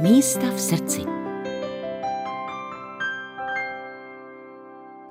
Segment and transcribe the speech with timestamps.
[0.00, 1.00] Místa v srdci.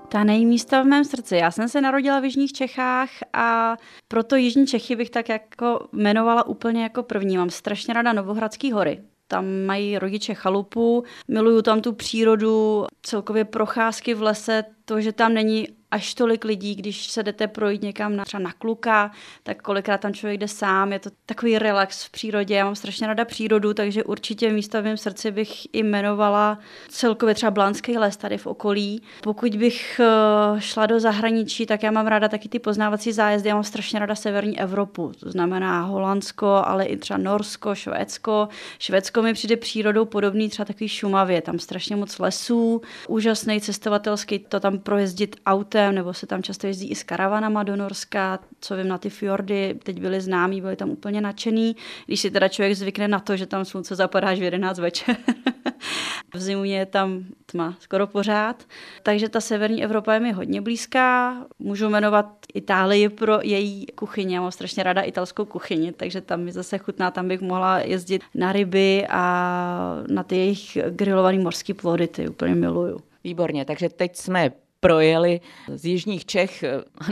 [0.09, 1.35] Ta nejmísta v mém srdci.
[1.35, 3.77] Já jsem se narodila v Jižních Čechách a
[4.07, 7.37] proto Jižní Čechy bych tak jako jmenovala úplně jako první.
[7.37, 9.03] Mám strašně ráda Novohradský hory.
[9.27, 15.33] Tam mají rodiče chalupu, miluju tam tu přírodu, celkově procházky v lese, to, že tam
[15.33, 19.11] není až tolik lidí, když se jdete projít někam na, třeba na kluka,
[19.43, 23.07] tak kolikrát tam člověk jde sám, je to takový relax v přírodě, já mám strašně
[23.07, 26.59] ráda přírodu, takže určitě místo v mém srdci bych i jmenovala
[26.89, 29.01] celkově třeba Blanský les tady v okolí.
[29.21, 33.55] Pokud bych eh, šla do zahraničí, tak já mám ráda taky ty poznávací zájezdy, já
[33.55, 38.49] mám strašně ráda severní Evropu, to znamená Holandsko, ale i třeba Norsko, Švédsko.
[38.79, 44.59] Švédsko mi přijde přírodou podobný třeba takový Šumavě, tam strašně moc lesů, úžasný cestovatelský, to
[44.59, 48.87] tam projezdit autem, nebo se tam často jezdí i s karavanama do Norska, co vím
[48.87, 51.75] na ty fjordy, teď byli známí, byli tam úplně nadšený,
[52.05, 55.17] když si teda člověk zvykne na to, že tam slunce zapadá až v 11 večer.
[56.33, 58.63] v zimě je tam tma skoro pořád.
[59.03, 61.35] Takže ta severní Evropa je mi hodně blízká.
[61.59, 64.35] Můžu jmenovat Itálii pro její kuchyni.
[64.35, 68.21] Já mám strašně ráda italskou kuchyni, takže tam mi zase chutná, tam bych mohla jezdit
[68.35, 72.99] na ryby a na ty jejich grilované mořské plody, ty úplně miluju.
[73.23, 74.51] Výborně, takže teď jsme
[74.85, 76.63] projeli z jižních Čech,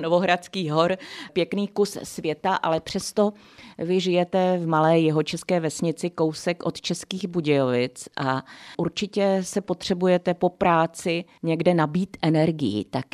[0.01, 0.97] Novohradských hor,
[1.33, 3.33] pěkný kus světa, ale přesto
[3.77, 8.43] vy žijete v malé jeho české vesnici kousek od Českých Budějovic a
[8.77, 12.85] určitě se potřebujete po práci někde nabít energii.
[12.85, 13.05] Tak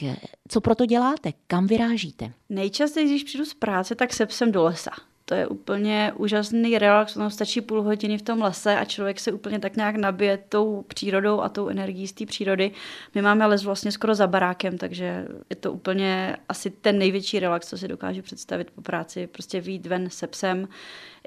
[0.48, 1.32] co proto děláte?
[1.48, 2.32] Kam vyrážíte?
[2.50, 4.92] Nejčastěji, když přijdu z práce, tak se psem do lesa.
[5.30, 9.32] To je úplně úžasný relax, ono stačí půl hodiny v tom lese a člověk se
[9.32, 12.72] úplně tak nějak nabije tou přírodou a tou energií z té přírody.
[13.16, 17.70] My máme les vlastně skoro za barákem, takže je to úplně asi ten největší relax,
[17.70, 20.68] co si dokážu představit po práci, prostě výjít ven se psem.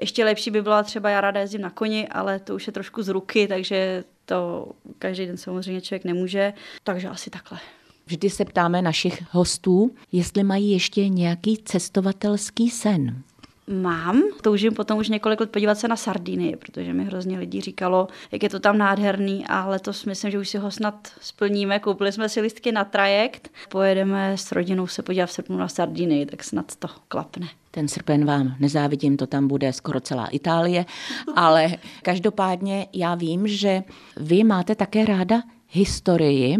[0.01, 3.03] Ještě lepší by byla třeba, já ráda jezdím na koni, ale to už je trošku
[3.03, 4.67] z ruky, takže to
[4.99, 7.59] každý den samozřejmě člověk nemůže, takže asi takhle.
[8.05, 13.23] Vždy se ptáme našich hostů, jestli mají ještě nějaký cestovatelský sen.
[13.67, 18.07] Mám, toužím potom už několik let podívat se na Sardiny, protože mi hrozně lidí říkalo,
[18.31, 21.79] jak je to tam nádherný a letos myslím, že už si ho snad splníme.
[21.79, 26.25] Koupili jsme si listky na trajekt, pojedeme s rodinou se podívat v srpnu na Sardiny,
[26.25, 27.47] tak snad to klapne.
[27.71, 30.85] Ten srpen vám nezávidím, to tam bude skoro celá Itálie,
[31.35, 33.83] ale každopádně já vím, že
[34.17, 35.41] vy máte také ráda
[35.73, 36.57] historii.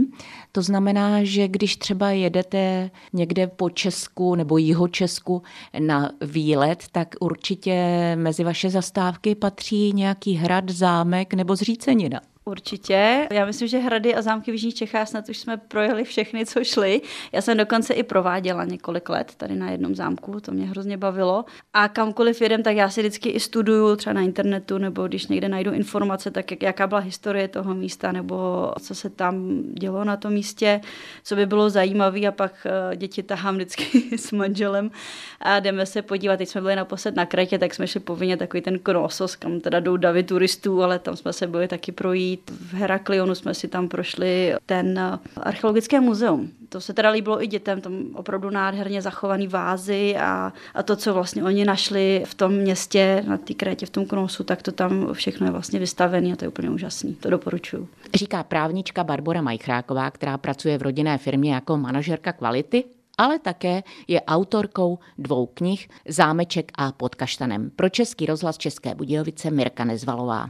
[0.51, 5.43] To znamená, že když třeba jedete někde po Česku nebo jiho Česku
[5.79, 7.75] na výlet, tak určitě
[8.15, 12.21] mezi vaše zastávky patří nějaký hrad, zámek nebo zřícenina.
[12.45, 13.27] Určitě.
[13.31, 16.63] Já myslím, že hrady a zámky v Jižních Čechách snad už jsme projeli všechny, co
[16.63, 17.01] šly.
[17.31, 21.45] Já jsem dokonce i prováděla několik let tady na jednom zámku, to mě hrozně bavilo.
[21.73, 25.49] A kamkoliv jedem, tak já si vždycky i studuju třeba na internetu, nebo když někde
[25.49, 30.17] najdu informace, tak jak, jaká byla historie toho místa, nebo co se tam dělo na
[30.17, 30.81] tom místě,
[31.23, 32.27] co by bylo zajímavé.
[32.27, 34.91] A pak uh, děti tahám vždycky s manželem
[35.39, 36.37] a jdeme se podívat.
[36.37, 39.79] Teď jsme byli naposled na Kretě, tak jsme šli povinně takový ten Krosos, kam teda
[39.79, 42.51] jdou davy turistů, ale tam jsme se byli taky projít projít.
[42.71, 46.49] V Heraklionu jsme si tam prošli ten eh, archeologické muzeum.
[46.69, 51.13] To se teda líbilo i dětem, tam opravdu nádherně zachovaný vázy a, a to, co
[51.13, 55.13] vlastně oni našli v tom městě, na té krétě, v tom Knosu, tak to tam
[55.13, 57.13] všechno je vlastně vystavené a to je úplně úžasný.
[57.13, 57.87] To doporučuju.
[58.13, 62.83] Říká právnička Barbara Majchráková, která pracuje v rodinné firmě jako manažerka kvality
[63.17, 69.51] ale také je autorkou dvou knih Zámeček a pod kaštanem pro Český rozhlas České Budějovice
[69.51, 70.49] Mirka Nezvalová.